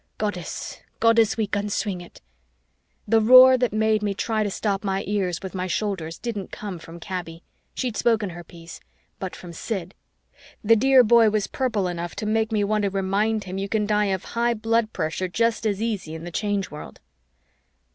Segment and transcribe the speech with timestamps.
[0.17, 2.21] Goddess, Goddess, we can swing it!"
[3.07, 6.79] The roar that made me try to stop my ears with my shoulders didn't come
[6.79, 7.43] from Kaby
[7.75, 8.79] she'd spoken her piece
[9.19, 9.93] but from Sid.
[10.63, 13.85] The dear boy was purple enough to make me want to remind him you can
[13.85, 16.99] die of high blood pressure just as easy in the Change World.